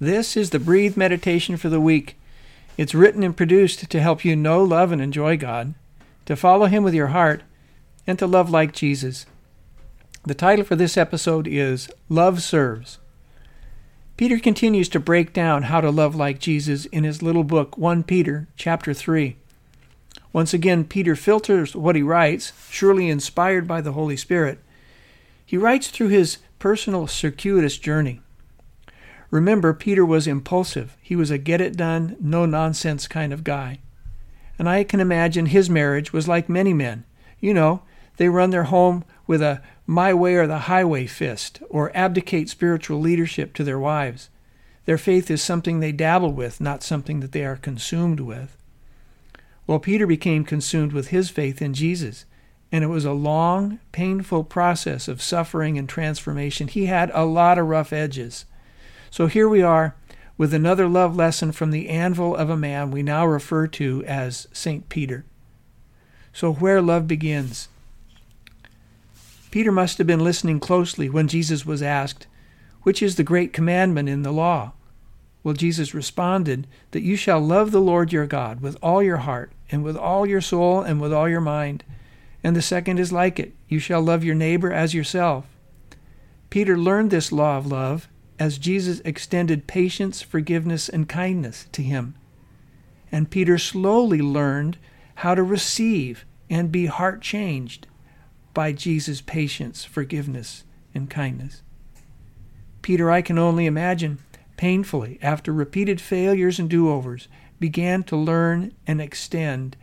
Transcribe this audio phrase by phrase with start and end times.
[0.00, 2.16] This is the Breathe Meditation for the week.
[2.76, 5.74] It's written and produced to help you know, love, and enjoy God,
[6.26, 7.42] to follow Him with your heart,
[8.06, 9.26] and to love like Jesus.
[10.22, 12.98] The title for this episode is Love Serves.
[14.16, 18.04] Peter continues to break down how to love like Jesus in his little book 1
[18.04, 19.36] Peter chapter 3.
[20.32, 24.60] Once again, Peter filters what he writes, surely inspired by the Holy Spirit.
[25.44, 28.20] He writes through his personal circuitous journey.
[29.30, 30.96] Remember, Peter was impulsive.
[31.00, 33.80] He was a get it done, no nonsense kind of guy.
[34.58, 37.04] And I can imagine his marriage was like many men.
[37.38, 37.82] You know,
[38.16, 43.00] they run their home with a my way or the highway fist, or abdicate spiritual
[43.00, 44.28] leadership to their wives.
[44.84, 48.54] Their faith is something they dabble with, not something that they are consumed with.
[49.66, 52.26] Well, Peter became consumed with his faith in Jesus,
[52.70, 56.68] and it was a long, painful process of suffering and transformation.
[56.68, 58.44] He had a lot of rough edges.
[59.10, 59.94] So here we are
[60.36, 64.46] with another love lesson from the anvil of a man we now refer to as
[64.52, 64.88] St.
[64.88, 65.24] Peter.
[66.32, 67.68] So, where love begins.
[69.50, 72.26] Peter must have been listening closely when Jesus was asked,
[72.82, 74.72] Which is the great commandment in the law?
[75.42, 79.50] Well, Jesus responded, That you shall love the Lord your God with all your heart,
[79.72, 81.82] and with all your soul, and with all your mind.
[82.44, 85.46] And the second is like it you shall love your neighbor as yourself.
[86.50, 92.14] Peter learned this law of love as Jesus extended patience, forgiveness, and kindness to him.
[93.10, 94.78] And Peter slowly learned
[95.16, 97.86] how to receive and be heart changed
[98.54, 101.62] by Jesus' patience, forgiveness, and kindness.
[102.82, 104.18] Peter, I can only imagine,
[104.56, 107.28] painfully, after repeated failures and do overs,
[107.60, 109.76] began to learn and extend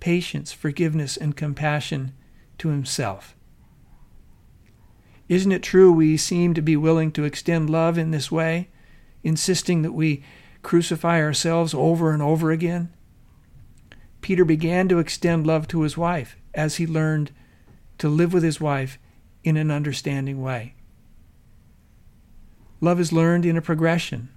[0.00, 2.12] patience, forgiveness, and compassion
[2.58, 3.36] to himself.
[5.28, 8.68] Isn't it true we seem to be willing to extend love in this way,
[9.22, 10.24] insisting that we
[10.62, 12.94] crucify ourselves over and over again?
[14.20, 17.30] Peter began to extend love to his wife as he learned
[17.98, 18.98] to live with his wife
[19.44, 20.74] in an understanding way.
[22.80, 24.28] Love is learned in a progression.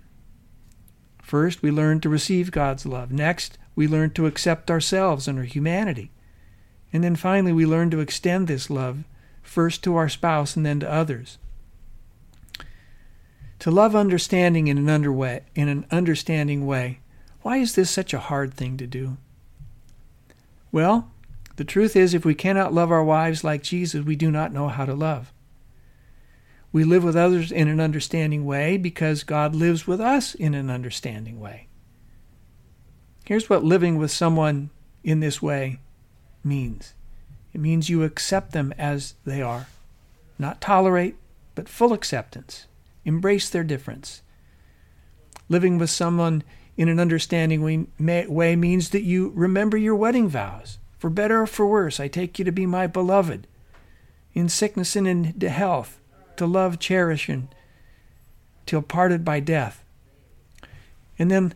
[1.22, 3.12] First, we learn to receive God's love.
[3.12, 6.12] Next, we learn to accept ourselves and our humanity.
[6.92, 9.04] And then finally, we learn to extend this love
[9.42, 11.38] first to our spouse and then to others.
[13.60, 17.00] To love understanding in an, underway, in an understanding way,
[17.42, 19.18] why is this such a hard thing to do?
[20.72, 21.12] Well,
[21.58, 24.70] the truth is, if we cannot love our wives like Jesus, we do not know
[24.70, 25.32] how to love.
[26.72, 30.70] We live with others in an understanding way because God lives with us in an
[30.70, 31.68] understanding way.
[33.26, 34.70] Here's what living with someone
[35.04, 35.80] in this way
[36.44, 36.94] means
[37.54, 39.68] it means you accept them as they are.
[40.40, 41.16] Not tolerate,
[41.56, 42.66] but full acceptance.
[43.06, 44.22] Embrace their difference.
[45.50, 46.44] Living with someone
[46.78, 50.78] in an understanding way means that you remember your wedding vows.
[50.98, 53.48] For better or for worse, I take you to be my beloved.
[54.34, 56.00] In sickness and in health,
[56.38, 57.54] to love, cherish, and
[58.66, 59.84] till parted by death.
[61.20, 61.54] And then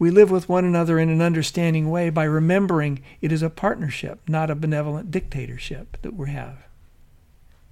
[0.00, 4.18] we live with one another in an understanding way by remembering it is a partnership,
[4.26, 6.64] not a benevolent dictatorship that we have.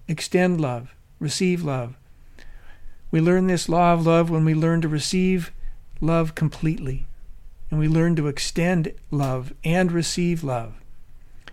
[0.06, 1.96] Extend love, receive love.
[3.10, 5.50] We learn this law of love when we learn to receive
[6.02, 7.06] love completely,
[7.70, 10.74] and we learn to extend love and receive love.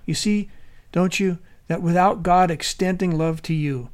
[0.06, 0.52] You see,
[0.92, 1.38] don't you,
[1.68, 3.92] that without God extending love to you,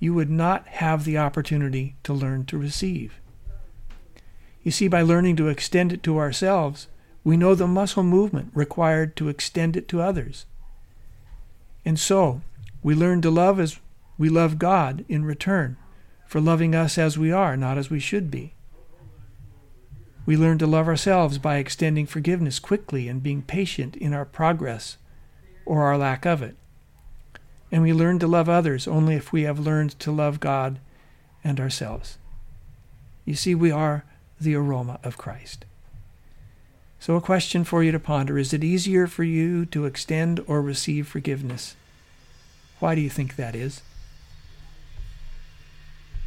[0.00, 3.20] you would not have the opportunity to learn to receive.
[4.66, 6.88] You see, by learning to extend it to ourselves,
[7.22, 10.44] we know the muscle movement required to extend it to others.
[11.84, 12.40] And so,
[12.82, 13.78] we learn to love as
[14.18, 15.76] we love God in return
[16.26, 18.54] for loving us as we are, not as we should be.
[20.26, 24.96] We learn to love ourselves by extending forgiveness quickly and being patient in our progress
[25.64, 26.56] or our lack of it.
[27.70, 30.80] And we learn to love others only if we have learned to love God
[31.44, 32.18] and ourselves.
[33.24, 34.04] You see, we are
[34.40, 35.64] the aroma of Christ.
[36.98, 40.62] So, a question for you to ponder is it easier for you to extend or
[40.62, 41.76] receive forgiveness?
[42.80, 43.82] Why do you think that is?